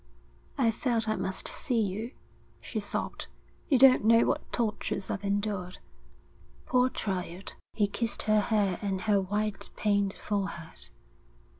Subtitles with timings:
[0.57, 2.09] 'I felt I must see you,'
[2.59, 3.27] she sobbed.
[3.69, 5.77] 'You don't know what tortures I've endured.'
[6.65, 10.89] 'Poor child.' He kissed her hair and her white, pained forehead.